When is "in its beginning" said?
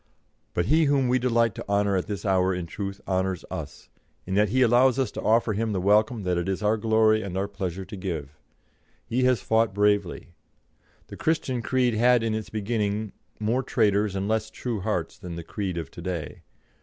12.23-13.11